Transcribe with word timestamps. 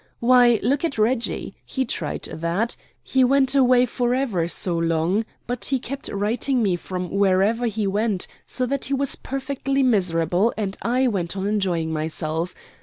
Why, 0.19 0.59
look 0.63 0.83
at 0.83 0.97
Reggie. 0.97 1.53
He 1.63 1.85
tried 1.85 2.23
that. 2.23 2.75
He 3.03 3.23
went 3.23 3.53
away 3.53 3.85
for 3.85 4.15
ever 4.15 4.47
so 4.47 4.75
long, 4.75 5.25
but 5.45 5.65
he 5.65 5.77
kept 5.77 6.07
writing 6.07 6.63
me 6.63 6.75
from 6.75 7.11
wherever 7.11 7.67
he 7.67 7.85
went, 7.85 8.25
so 8.47 8.65
that 8.65 8.85
he 8.85 8.95
was 8.95 9.15
perfectly 9.15 9.83
miserable 9.83 10.55
and 10.57 10.75
I 10.81 11.05
went 11.07 11.37
on 11.37 11.45
enjoying 11.45 11.93
myself. 11.93 12.55